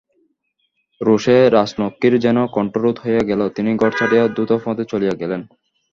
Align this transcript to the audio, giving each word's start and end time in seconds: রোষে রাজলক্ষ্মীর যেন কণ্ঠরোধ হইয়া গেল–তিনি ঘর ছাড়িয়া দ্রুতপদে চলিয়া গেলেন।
রোষে 1.01 1.37
রাজলক্ষ্মীর 1.49 2.13
যেন 2.19 2.37
কণ্ঠরোধ 2.47 2.95
হইয়া 3.03 3.23
গেল–তিনি 3.29 3.71
ঘর 3.75 3.91
ছাড়িয়া 3.91 4.23
দ্রুতপদে 4.27 4.83
চলিয়া 4.85 5.15
গেলেন। 5.21 5.41